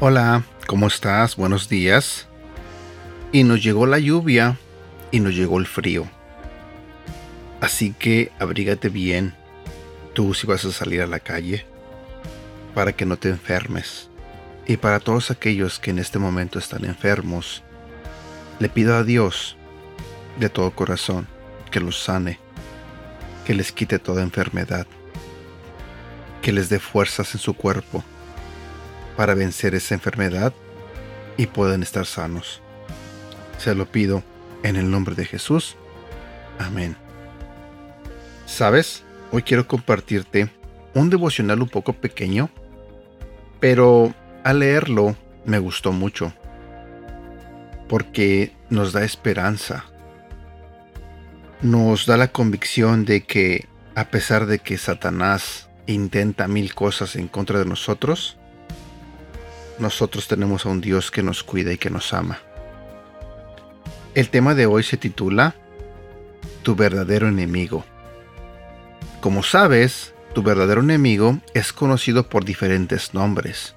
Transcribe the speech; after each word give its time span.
Hola, 0.00 0.44
¿cómo 0.68 0.86
estás? 0.86 1.34
Buenos 1.34 1.68
días. 1.68 2.28
Y 3.32 3.42
nos 3.42 3.64
llegó 3.64 3.84
la 3.84 3.98
lluvia 3.98 4.56
y 5.10 5.18
nos 5.18 5.34
llegó 5.34 5.58
el 5.58 5.66
frío. 5.66 6.06
Así 7.60 7.92
que 7.98 8.30
abrígate 8.38 8.90
bien, 8.90 9.34
tú 10.14 10.34
si 10.34 10.46
vas 10.46 10.64
a 10.64 10.70
salir 10.70 11.02
a 11.02 11.08
la 11.08 11.18
calle, 11.18 11.66
para 12.76 12.92
que 12.92 13.06
no 13.06 13.16
te 13.16 13.28
enfermes. 13.28 14.08
Y 14.68 14.76
para 14.76 15.00
todos 15.00 15.32
aquellos 15.32 15.80
que 15.80 15.90
en 15.90 15.98
este 15.98 16.20
momento 16.20 16.60
están 16.60 16.84
enfermos, 16.84 17.64
le 18.60 18.68
pido 18.68 18.94
a 18.94 19.02
Dios 19.02 19.56
de 20.38 20.48
todo 20.48 20.70
corazón 20.70 21.26
que 21.72 21.80
los 21.80 22.00
sane, 22.00 22.38
que 23.44 23.52
les 23.52 23.72
quite 23.72 23.98
toda 23.98 24.22
enfermedad, 24.22 24.86
que 26.40 26.52
les 26.52 26.68
dé 26.68 26.78
fuerzas 26.78 27.34
en 27.34 27.40
su 27.40 27.54
cuerpo 27.54 28.04
para 29.18 29.34
vencer 29.34 29.74
esa 29.74 29.94
enfermedad 29.94 30.52
y 31.36 31.46
puedan 31.48 31.82
estar 31.82 32.06
sanos. 32.06 32.62
Se 33.58 33.74
lo 33.74 33.90
pido 33.90 34.22
en 34.62 34.76
el 34.76 34.92
nombre 34.92 35.16
de 35.16 35.24
Jesús. 35.24 35.74
Amén. 36.60 36.96
¿Sabes? 38.46 39.02
Hoy 39.32 39.42
quiero 39.42 39.66
compartirte 39.66 40.48
un 40.94 41.10
devocional 41.10 41.60
un 41.62 41.68
poco 41.68 41.94
pequeño, 41.94 42.48
pero 43.58 44.14
al 44.44 44.60
leerlo 44.60 45.16
me 45.44 45.58
gustó 45.58 45.90
mucho, 45.90 46.32
porque 47.88 48.52
nos 48.70 48.92
da 48.92 49.02
esperanza, 49.02 49.84
nos 51.60 52.06
da 52.06 52.16
la 52.16 52.28
convicción 52.28 53.04
de 53.04 53.24
que 53.24 53.66
a 53.96 54.10
pesar 54.10 54.46
de 54.46 54.60
que 54.60 54.78
Satanás 54.78 55.68
intenta 55.88 56.46
mil 56.46 56.72
cosas 56.72 57.16
en 57.16 57.26
contra 57.26 57.58
de 57.58 57.64
nosotros, 57.64 58.37
nosotros 59.78 60.28
tenemos 60.28 60.66
a 60.66 60.68
un 60.68 60.80
Dios 60.80 61.10
que 61.10 61.22
nos 61.22 61.42
cuida 61.42 61.72
y 61.72 61.78
que 61.78 61.90
nos 61.90 62.12
ama. 62.12 62.38
El 64.14 64.30
tema 64.30 64.54
de 64.54 64.66
hoy 64.66 64.82
se 64.82 64.96
titula 64.96 65.54
Tu 66.62 66.74
verdadero 66.74 67.28
enemigo. 67.28 67.84
Como 69.20 69.42
sabes, 69.42 70.14
tu 70.34 70.42
verdadero 70.42 70.80
enemigo 70.80 71.38
es 71.54 71.72
conocido 71.72 72.28
por 72.28 72.44
diferentes 72.44 73.14
nombres. 73.14 73.74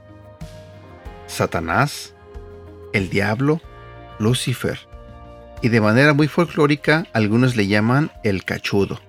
Satanás, 1.28 2.14
el 2.94 3.10
diablo, 3.10 3.62
Lucifer, 4.20 4.80
y 5.62 5.70
de 5.70 5.82
manera 5.82 6.14
muy 6.14 6.28
folclórica 6.28 7.08
algunos 7.14 7.56
le 7.56 7.68
llaman 7.68 8.12
el 8.24 8.44
cachudo. 8.44 9.00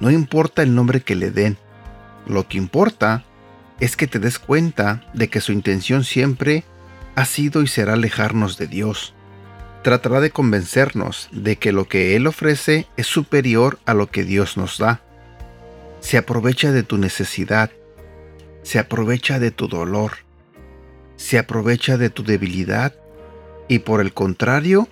No 0.00 0.10
importa 0.10 0.62
el 0.62 0.74
nombre 0.74 1.02
que 1.02 1.14
le 1.14 1.30
den, 1.30 1.58
lo 2.26 2.48
que 2.48 2.58
importa 2.58 3.24
es 3.84 3.98
que 3.98 4.06
te 4.06 4.18
des 4.18 4.38
cuenta 4.38 5.02
de 5.12 5.28
que 5.28 5.42
su 5.42 5.52
intención 5.52 6.04
siempre 6.04 6.64
ha 7.16 7.26
sido 7.26 7.60
y 7.60 7.66
será 7.66 7.92
alejarnos 7.92 8.56
de 8.56 8.66
Dios. 8.66 9.12
Tratará 9.82 10.20
de 10.20 10.30
convencernos 10.30 11.28
de 11.32 11.56
que 11.56 11.70
lo 11.70 11.86
que 11.86 12.16
Él 12.16 12.26
ofrece 12.26 12.86
es 12.96 13.06
superior 13.06 13.78
a 13.84 13.92
lo 13.92 14.06
que 14.06 14.24
Dios 14.24 14.56
nos 14.56 14.78
da. 14.78 15.02
Se 16.00 16.16
aprovecha 16.16 16.72
de 16.72 16.82
tu 16.82 16.96
necesidad, 16.96 17.72
se 18.62 18.78
aprovecha 18.78 19.38
de 19.38 19.50
tu 19.50 19.68
dolor, 19.68 20.12
se 21.16 21.38
aprovecha 21.38 21.98
de 21.98 22.08
tu 22.08 22.24
debilidad 22.24 22.94
y 23.68 23.80
por 23.80 24.00
el 24.00 24.14
contrario, 24.14 24.88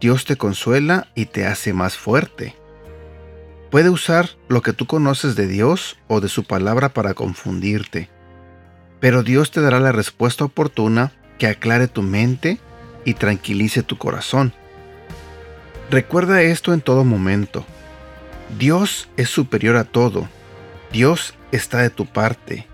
Dios 0.00 0.26
te 0.26 0.36
consuela 0.36 1.08
y 1.16 1.26
te 1.26 1.44
hace 1.44 1.72
más 1.72 1.96
fuerte. 1.96 2.54
Puede 3.72 3.90
usar 3.90 4.30
lo 4.46 4.62
que 4.62 4.72
tú 4.72 4.86
conoces 4.86 5.34
de 5.34 5.48
Dios 5.48 5.98
o 6.06 6.20
de 6.20 6.28
su 6.28 6.44
palabra 6.44 6.90
para 6.90 7.14
confundirte 7.14 8.08
pero 9.00 9.22
Dios 9.22 9.50
te 9.50 9.60
dará 9.60 9.80
la 9.80 9.92
respuesta 9.92 10.44
oportuna 10.44 11.12
que 11.38 11.46
aclare 11.46 11.88
tu 11.88 12.02
mente 12.02 12.58
y 13.04 13.14
tranquilice 13.14 13.82
tu 13.82 13.96
corazón. 13.96 14.52
Recuerda 15.90 16.42
esto 16.42 16.74
en 16.74 16.80
todo 16.80 17.04
momento. 17.04 17.64
Dios 18.58 19.08
es 19.16 19.30
superior 19.30 19.76
a 19.76 19.84
todo. 19.84 20.28
Dios 20.92 21.34
está 21.52 21.78
de 21.78 21.90
tu 21.90 22.06
parte. 22.06 22.66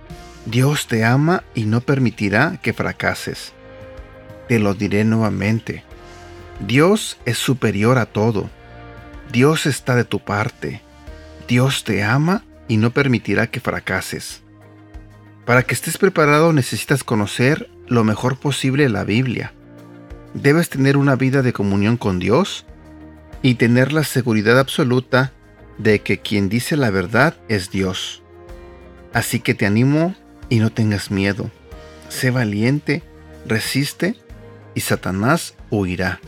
Dios 0.46 0.86
te 0.86 1.04
ama 1.04 1.44
y 1.54 1.64
no 1.64 1.80
permitirá 1.80 2.58
que 2.62 2.72
fracases. 2.72 3.52
Te 4.48 4.58
lo 4.58 4.74
diré 4.74 5.04
nuevamente. 5.04 5.84
Dios 6.60 7.18
es 7.24 7.38
superior 7.38 7.98
a 7.98 8.06
todo. 8.06 8.50
Dios 9.32 9.66
está 9.66 9.94
de 9.96 10.04
tu 10.04 10.20
parte. 10.20 10.80
Dios 11.48 11.84
te 11.84 12.02
ama 12.02 12.44
y 12.68 12.76
no 12.76 12.90
permitirá 12.90 13.46
que 13.46 13.60
fracases. 13.60 14.43
Para 15.46 15.62
que 15.62 15.74
estés 15.74 15.98
preparado 15.98 16.52
necesitas 16.52 17.04
conocer 17.04 17.68
lo 17.86 18.02
mejor 18.02 18.38
posible 18.38 18.88
la 18.88 19.04
Biblia. 19.04 19.52
Debes 20.32 20.70
tener 20.70 20.96
una 20.96 21.16
vida 21.16 21.42
de 21.42 21.52
comunión 21.52 21.96
con 21.96 22.18
Dios 22.18 22.64
y 23.42 23.56
tener 23.56 23.92
la 23.92 24.04
seguridad 24.04 24.58
absoluta 24.58 25.32
de 25.76 26.00
que 26.00 26.18
quien 26.18 26.48
dice 26.48 26.76
la 26.76 26.90
verdad 26.90 27.36
es 27.48 27.70
Dios. 27.70 28.22
Así 29.12 29.38
que 29.40 29.54
te 29.54 29.66
animo 29.66 30.14
y 30.48 30.60
no 30.60 30.72
tengas 30.72 31.10
miedo. 31.10 31.50
Sé 32.08 32.30
valiente, 32.30 33.02
resiste 33.46 34.16
y 34.74 34.80
Satanás 34.80 35.54
huirá. 35.70 36.20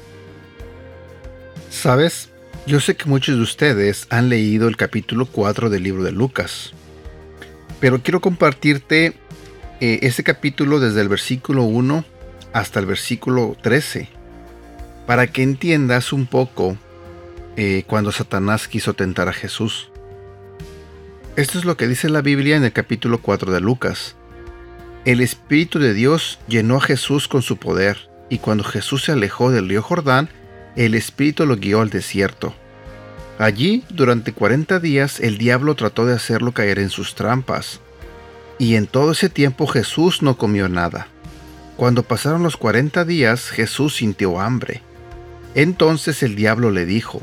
¿Sabes? 1.70 2.30
Yo 2.66 2.80
sé 2.80 2.96
que 2.96 3.08
muchos 3.08 3.36
de 3.36 3.42
ustedes 3.42 4.06
han 4.10 4.28
leído 4.28 4.68
el 4.68 4.76
capítulo 4.76 5.26
4 5.26 5.70
del 5.70 5.84
libro 5.84 6.04
de 6.04 6.12
Lucas. 6.12 6.74
Pero 7.80 8.02
quiero 8.02 8.20
compartirte 8.20 9.14
eh, 9.80 9.98
ese 10.02 10.22
capítulo 10.22 10.80
desde 10.80 11.02
el 11.02 11.08
versículo 11.08 11.64
1 11.64 12.04
hasta 12.52 12.80
el 12.80 12.86
versículo 12.86 13.56
13, 13.60 14.08
para 15.06 15.26
que 15.26 15.42
entiendas 15.42 16.12
un 16.12 16.26
poco 16.26 16.78
eh, 17.56 17.84
cuando 17.86 18.12
Satanás 18.12 18.68
quiso 18.68 18.94
tentar 18.94 19.28
a 19.28 19.34
Jesús. 19.34 19.90
Esto 21.36 21.58
es 21.58 21.66
lo 21.66 21.76
que 21.76 21.86
dice 21.86 22.08
la 22.08 22.22
Biblia 22.22 22.56
en 22.56 22.64
el 22.64 22.72
capítulo 22.72 23.20
4 23.20 23.52
de 23.52 23.60
Lucas. 23.60 24.16
El 25.04 25.20
Espíritu 25.20 25.78
de 25.78 25.92
Dios 25.92 26.38
llenó 26.48 26.76
a 26.78 26.80
Jesús 26.80 27.28
con 27.28 27.42
su 27.42 27.58
poder, 27.58 28.08
y 28.30 28.38
cuando 28.38 28.64
Jesús 28.64 29.04
se 29.04 29.12
alejó 29.12 29.50
del 29.50 29.68
río 29.68 29.82
Jordán, 29.82 30.30
el 30.76 30.94
Espíritu 30.94 31.44
lo 31.44 31.56
guió 31.56 31.82
al 31.82 31.90
desierto 31.90 32.54
Allí, 33.38 33.84
durante 33.90 34.32
40 34.32 34.80
días, 34.80 35.20
el 35.20 35.36
diablo 35.36 35.74
trató 35.74 36.06
de 36.06 36.14
hacerlo 36.14 36.52
caer 36.52 36.78
en 36.78 36.88
sus 36.88 37.14
trampas. 37.14 37.80
Y 38.58 38.76
en 38.76 38.86
todo 38.86 39.12
ese 39.12 39.28
tiempo 39.28 39.66
Jesús 39.66 40.22
no 40.22 40.38
comió 40.38 40.68
nada. 40.68 41.08
Cuando 41.76 42.02
pasaron 42.02 42.42
los 42.42 42.56
40 42.56 43.04
días, 43.04 43.50
Jesús 43.50 43.96
sintió 43.96 44.40
hambre. 44.40 44.80
Entonces 45.54 46.22
el 46.22 46.34
diablo 46.34 46.70
le 46.70 46.86
dijo, 46.86 47.20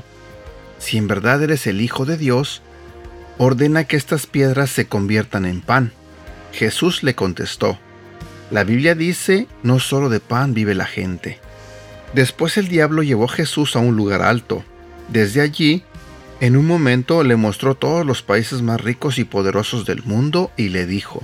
Si 0.78 0.98
en 0.98 1.08
verdad 1.08 1.42
eres 1.42 1.66
el 1.66 1.82
Hijo 1.82 2.06
de 2.06 2.18
Dios, 2.18 2.62
ordena 3.40 3.86
que 3.86 3.96
estas 3.96 4.28
piedras 4.28 4.70
se 4.70 4.86
conviertan 4.86 5.46
en 5.46 5.62
pan. 5.62 5.92
Jesús 6.52 7.02
le 7.02 7.16
contestó, 7.16 7.80
La 8.52 8.64
Biblia 8.64 8.94
dice, 8.94 9.48
no 9.64 9.80
solo 9.80 10.10
de 10.10 10.20
pan 10.20 10.54
vive 10.54 10.76
la 10.76 10.86
gente. 10.86 11.40
Después 12.14 12.58
el 12.58 12.68
diablo 12.68 13.02
llevó 13.02 13.26
a 13.26 13.30
Jesús 13.30 13.76
a 13.76 13.80
un 13.80 13.96
lugar 13.96 14.22
alto. 14.22 14.64
Desde 15.10 15.42
allí 15.42 15.84
en 16.40 16.58
un 16.58 16.68
momento 16.68 17.24
le 17.24 17.36
mostró 17.36 17.76
todos 17.76 18.06
los 18.06 18.22
países 18.22 18.62
más 18.62 18.82
ricos 18.82 19.18
y 19.18 19.24
poderosos 19.24 19.86
del 19.86 20.04
mundo 20.04 20.52
y 20.58 20.70
le 20.70 20.86
dijo, 20.86 21.24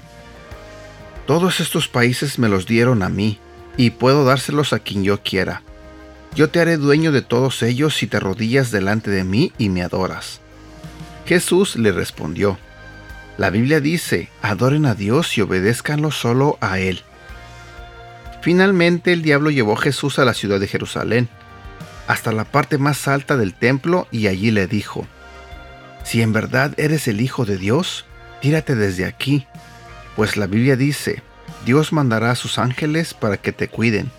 Todos 1.25 1.59
estos 1.59 1.87
países 1.87 2.39
me 2.39 2.49
los 2.49 2.65
dieron 2.65 3.03
a 3.03 3.09
mí, 3.09 3.39
y 3.75 3.91
puedo 3.91 4.25
dárselos 4.25 4.73
a 4.73 4.79
quien 4.79 5.03
yo 5.03 5.21
quiera. 5.21 5.61
Yo 6.35 6.49
te 6.49 6.59
haré 6.59 6.77
dueño 6.77 7.11
de 7.11 7.21
todos 7.21 7.63
ellos 7.63 7.95
si 7.95 8.07
te 8.07 8.17
arrodillas 8.17 8.71
delante 8.71 9.09
de 9.09 9.23
mí 9.23 9.51
y 9.57 9.69
me 9.69 9.81
adoras. 9.81 10.41
Jesús 11.25 11.75
le 11.75 11.91
respondió, 11.91 12.57
La 13.37 13.49
Biblia 13.49 13.79
dice, 13.79 14.29
adoren 14.41 14.85
a 14.85 14.95
Dios 14.95 15.37
y 15.37 15.41
obedézcanlo 15.41 16.11
solo 16.11 16.57
a 16.61 16.79
Él. 16.79 17.01
Finalmente 18.41 19.11
el 19.11 19.21
diablo 19.21 19.49
llevó 19.49 19.73
a 19.73 19.81
Jesús 19.81 20.17
a 20.19 20.25
la 20.25 20.33
ciudad 20.33 20.59
de 20.59 20.67
Jerusalén 20.67 21.29
hasta 22.09 22.31
la 22.31 22.43
parte 22.43 22.79
más 22.79 23.07
alta 23.07 23.37
del 23.37 23.53
templo 23.53 24.07
y 24.09 24.25
allí 24.25 24.49
le 24.49 24.65
dijo, 24.65 25.07
Si 26.03 26.23
en 26.23 26.33
verdad 26.33 26.73
eres 26.77 27.07
el 27.07 27.21
Hijo 27.21 27.45
de 27.45 27.55
Dios, 27.55 28.03
tírate 28.41 28.73
desde 28.73 29.05
aquí, 29.05 29.45
pues 30.15 30.35
la 30.35 30.47
Biblia 30.47 30.75
dice, 30.75 31.21
Dios 31.67 31.93
mandará 31.93 32.31
a 32.31 32.35
sus 32.35 32.57
ángeles 32.57 33.13
para 33.13 33.37
que 33.37 33.51
te 33.51 33.67
cuiden. 33.67 34.09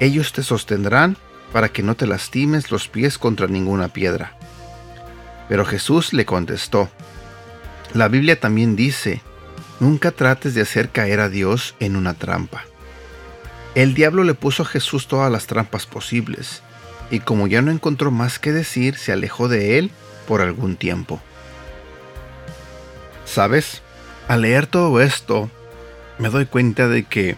Ellos 0.00 0.32
te 0.32 0.42
sostendrán 0.42 1.18
para 1.52 1.68
que 1.68 1.82
no 1.82 1.96
te 1.96 2.06
lastimes 2.06 2.70
los 2.70 2.88
pies 2.88 3.18
contra 3.18 3.46
ninguna 3.46 3.88
piedra. 3.88 4.32
Pero 5.50 5.66
Jesús 5.66 6.14
le 6.14 6.24
contestó, 6.24 6.88
La 7.92 8.08
Biblia 8.08 8.40
también 8.40 8.74
dice, 8.74 9.20
Nunca 9.80 10.12
trates 10.12 10.54
de 10.54 10.62
hacer 10.62 10.88
caer 10.88 11.20
a 11.20 11.28
Dios 11.28 11.74
en 11.78 11.94
una 11.94 12.14
trampa. 12.14 12.64
El 13.74 13.92
diablo 13.92 14.24
le 14.24 14.32
puso 14.32 14.62
a 14.62 14.66
Jesús 14.66 15.08
todas 15.08 15.30
las 15.30 15.46
trampas 15.46 15.84
posibles, 15.84 16.62
y 17.10 17.20
como 17.20 17.46
ya 17.46 17.62
no 17.62 17.70
encontró 17.70 18.10
más 18.10 18.38
que 18.38 18.52
decir, 18.52 18.96
se 18.96 19.12
alejó 19.12 19.48
de 19.48 19.78
él 19.78 19.90
por 20.26 20.42
algún 20.42 20.76
tiempo. 20.76 21.20
¿Sabes? 23.24 23.82
Al 24.28 24.42
leer 24.42 24.66
todo 24.66 25.00
esto, 25.00 25.50
me 26.18 26.28
doy 26.28 26.46
cuenta 26.46 26.88
de 26.88 27.04
que 27.04 27.36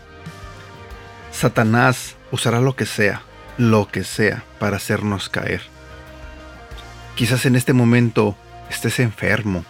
Satanás 1.33 2.17
usará 2.33 2.61
lo 2.61 2.75
que 2.75 2.87
sea, 2.87 3.23
lo 3.59 3.89
que 3.89 4.05
sea, 4.05 4.45
para 4.59 4.77
hacernos 4.77 5.29
caer. 5.29 5.63
Quizás 7.15 7.47
en 7.47 7.55
este 7.55 7.73
momento 7.73 8.37
estés 8.71 8.99
enfermo 9.01 9.65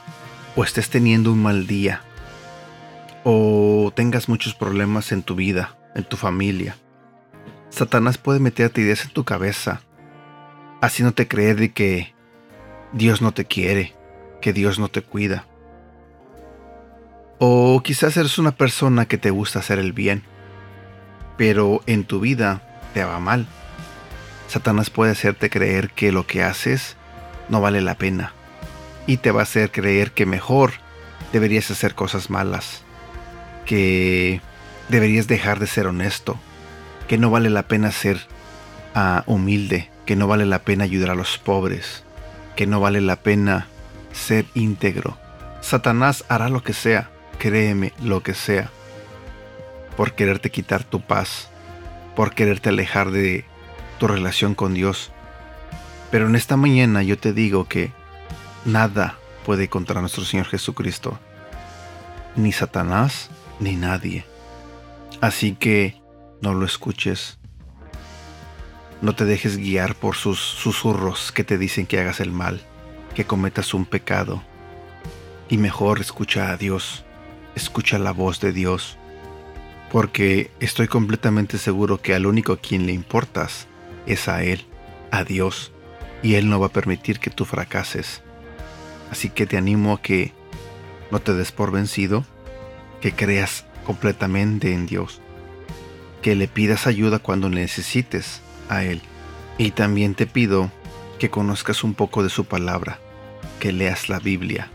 o 0.56 0.64
estés 0.64 0.88
teniendo 0.88 1.32
un 1.32 1.42
mal 1.42 1.66
día 1.66 2.02
o 3.24 3.92
tengas 3.94 4.28
muchos 4.28 4.54
problemas 4.54 5.12
en 5.12 5.22
tu 5.22 5.34
vida, 5.34 5.76
en 5.94 6.04
tu 6.04 6.16
familia. 6.16 6.76
Satanás 7.70 8.18
puede 8.18 8.40
meterte 8.40 8.80
ideas 8.80 9.04
en 9.04 9.12
tu 9.12 9.24
cabeza, 9.24 9.82
haciéndote 10.80 11.28
creer 11.28 11.56
de 11.56 11.72
que 11.72 12.14
Dios 12.92 13.22
no 13.22 13.32
te 13.32 13.44
quiere, 13.44 13.94
que 14.40 14.52
Dios 14.52 14.78
no 14.78 14.88
te 14.88 15.02
cuida. 15.02 15.46
O 17.38 17.82
quizás 17.82 18.16
eres 18.16 18.38
una 18.38 18.52
persona 18.52 19.06
que 19.06 19.18
te 19.18 19.30
gusta 19.30 19.60
hacer 19.60 19.78
el 19.78 19.92
bien, 19.92 20.22
pero 21.36 21.82
en 21.86 22.04
tu 22.04 22.20
vida 22.20 22.62
te 22.92 23.04
va 23.04 23.18
mal. 23.18 23.46
Satanás 24.48 24.90
puede 24.90 25.12
hacerte 25.12 25.48
creer 25.48 25.90
que 25.90 26.12
lo 26.12 26.26
que 26.26 26.42
haces 26.42 26.96
no 27.48 27.60
vale 27.60 27.80
la 27.80 27.94
pena 27.94 28.34
y 29.06 29.16
te 29.18 29.30
va 29.30 29.40
a 29.40 29.44
hacer 29.44 29.70
creer 29.70 30.12
que 30.12 30.26
mejor 30.26 30.72
deberías 31.32 31.70
hacer 31.70 31.94
cosas 31.94 32.30
malas, 32.30 32.82
que 33.64 34.40
deberías 34.88 35.28
dejar 35.28 35.58
de 35.58 35.66
ser 35.66 35.86
honesto, 35.86 36.38
que 37.08 37.18
no 37.18 37.30
vale 37.30 37.50
la 37.50 37.68
pena 37.68 37.90
ser 37.92 38.20
ah, 38.94 39.22
humilde, 39.26 39.90
que 40.10 40.16
no 40.16 40.26
vale 40.26 40.44
la 40.44 40.62
pena 40.62 40.82
ayudar 40.82 41.10
a 41.10 41.14
los 41.14 41.38
pobres, 41.38 42.02
que 42.56 42.66
no 42.66 42.80
vale 42.80 43.00
la 43.00 43.14
pena 43.14 43.68
ser 44.12 44.44
íntegro. 44.54 45.16
Satanás 45.60 46.24
hará 46.26 46.48
lo 46.48 46.64
que 46.64 46.72
sea, 46.72 47.12
créeme, 47.38 47.92
lo 48.02 48.20
que 48.20 48.34
sea, 48.34 48.72
por 49.96 50.14
quererte 50.14 50.50
quitar 50.50 50.82
tu 50.82 51.00
paz, 51.00 51.48
por 52.16 52.34
quererte 52.34 52.70
alejar 52.70 53.12
de 53.12 53.44
tu 54.00 54.08
relación 54.08 54.56
con 54.56 54.74
Dios. 54.74 55.12
Pero 56.10 56.26
en 56.26 56.34
esta 56.34 56.56
mañana 56.56 57.04
yo 57.04 57.16
te 57.16 57.32
digo 57.32 57.68
que 57.68 57.92
nada 58.64 59.16
puede 59.46 59.68
contra 59.68 60.00
nuestro 60.00 60.24
Señor 60.24 60.46
Jesucristo, 60.46 61.20
ni 62.34 62.50
Satanás, 62.50 63.30
ni 63.60 63.76
nadie. 63.76 64.24
Así 65.20 65.54
que 65.54 66.02
no 66.42 66.52
lo 66.52 66.66
escuches. 66.66 67.39
No 69.02 69.14
te 69.14 69.24
dejes 69.24 69.56
guiar 69.56 69.94
por 69.94 70.14
sus 70.14 70.38
susurros 70.38 71.32
que 71.32 71.42
te 71.42 71.56
dicen 71.56 71.86
que 71.86 71.98
hagas 71.98 72.20
el 72.20 72.32
mal, 72.32 72.60
que 73.14 73.24
cometas 73.24 73.72
un 73.72 73.86
pecado. 73.86 74.42
Y 75.48 75.56
mejor 75.56 76.00
escucha 76.00 76.50
a 76.50 76.58
Dios, 76.58 77.04
escucha 77.54 77.98
la 77.98 78.12
voz 78.12 78.40
de 78.40 78.52
Dios, 78.52 78.98
porque 79.90 80.50
estoy 80.60 80.86
completamente 80.86 81.56
seguro 81.56 82.02
que 82.02 82.14
al 82.14 82.26
único 82.26 82.52
a 82.52 82.60
quien 82.60 82.86
le 82.86 82.92
importas 82.92 83.68
es 84.06 84.28
a 84.28 84.44
Él, 84.44 84.66
a 85.10 85.24
Dios, 85.24 85.72
y 86.22 86.34
Él 86.34 86.50
no 86.50 86.60
va 86.60 86.66
a 86.66 86.72
permitir 86.72 87.20
que 87.20 87.30
tú 87.30 87.46
fracases. 87.46 88.22
Así 89.10 89.30
que 89.30 89.46
te 89.46 89.56
animo 89.56 89.94
a 89.94 90.02
que 90.02 90.34
no 91.10 91.20
te 91.20 91.32
des 91.32 91.52
por 91.52 91.72
vencido, 91.72 92.24
que 93.00 93.12
creas 93.12 93.64
completamente 93.86 94.74
en 94.74 94.86
Dios, 94.86 95.22
que 96.20 96.34
le 96.36 96.48
pidas 96.48 96.86
ayuda 96.86 97.18
cuando 97.18 97.48
necesites 97.48 98.42
a 98.70 98.84
Él. 98.84 99.02
Y 99.58 99.72
también 99.72 100.14
te 100.14 100.26
pido 100.26 100.70
que 101.18 101.28
conozcas 101.28 101.84
un 101.84 101.92
poco 101.92 102.22
de 102.22 102.30
su 102.30 102.46
palabra, 102.46 102.98
que 103.58 103.72
leas 103.72 104.08
la 104.08 104.18
Biblia. 104.18 104.70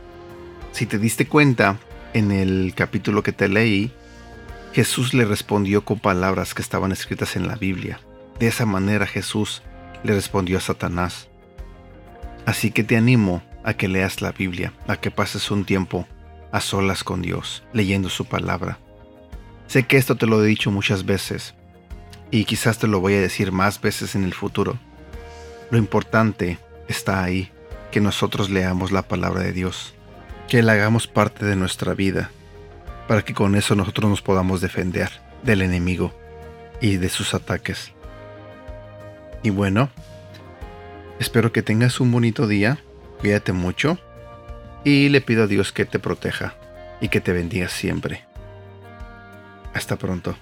Si 0.71 0.85
te 0.85 0.99
diste 0.99 1.27
cuenta, 1.27 1.79
en 2.13 2.31
el 2.31 2.73
capítulo 2.75 3.23
que 3.23 3.31
te 3.31 3.49
leí, 3.49 3.91
Jesús 4.73 5.13
le 5.13 5.25
respondió 5.25 5.83
con 5.83 5.99
palabras 5.99 6.53
que 6.53 6.61
estaban 6.61 6.91
escritas 6.91 7.35
en 7.35 7.47
la 7.47 7.55
Biblia. 7.55 7.99
De 8.39 8.47
esa 8.47 8.65
manera 8.65 9.07
Jesús 9.07 9.63
le 10.03 10.13
respondió 10.13 10.57
a 10.57 10.61
Satanás. 10.61 11.29
Así 12.45 12.71
que 12.71 12.83
te 12.83 12.95
animo 12.95 13.41
a 13.63 13.73
que 13.73 13.87
leas 13.87 14.21
la 14.21 14.31
Biblia, 14.31 14.73
a 14.87 14.97
que 14.97 15.11
pases 15.11 15.49
un 15.49 15.65
tiempo 15.65 16.07
a 16.51 16.61
solas 16.61 17.03
con 17.03 17.21
Dios, 17.21 17.63
leyendo 17.73 18.09
su 18.09 18.25
palabra. 18.25 18.77
Sé 19.67 19.83
que 19.83 19.97
esto 19.97 20.15
te 20.15 20.27
lo 20.27 20.43
he 20.43 20.47
dicho 20.47 20.71
muchas 20.71 21.05
veces, 21.05 21.55
y 22.35 22.43
quizás 22.43 22.77
te 22.77 22.87
lo 22.87 22.99
voy 22.99 23.13
a 23.13 23.21
decir 23.21 23.53
más 23.53 23.79
veces 23.79 24.13
en 24.15 24.25
el 24.25 24.33
futuro. 24.33 24.77
Lo 25.71 25.77
importante 25.77 26.59
está 26.89 27.23
ahí, 27.23 27.49
que 27.91 28.01
nosotros 28.01 28.49
leamos 28.49 28.91
la 28.91 29.03
palabra 29.03 29.41
de 29.41 29.53
Dios, 29.53 29.93
que 30.49 30.61
la 30.61 30.73
hagamos 30.73 31.07
parte 31.07 31.45
de 31.45 31.55
nuestra 31.55 31.93
vida, 31.93 32.29
para 33.07 33.23
que 33.23 33.33
con 33.33 33.55
eso 33.55 33.75
nosotros 33.75 34.09
nos 34.09 34.21
podamos 34.21 34.59
defender 34.59 35.09
del 35.43 35.61
enemigo 35.61 36.13
y 36.81 36.97
de 36.97 37.07
sus 37.07 37.33
ataques. 37.33 37.93
Y 39.41 39.49
bueno, 39.49 39.89
espero 41.19 41.53
que 41.53 41.61
tengas 41.61 42.01
un 42.01 42.11
bonito 42.11 42.47
día 42.47 42.79
Cuídate 43.19 43.53
mucho 43.53 43.97
y 44.83 45.07
le 45.07 45.21
pido 45.21 45.45
a 45.45 45.47
Dios 45.47 45.71
que 45.71 45.85
te 45.85 45.99
proteja 45.99 46.53
y 47.01 47.07
que 47.07 47.21
te 47.21 47.31
bendiga 47.31 47.69
siempre. 47.69 48.25
Hasta 49.73 49.95
pronto. 49.95 50.35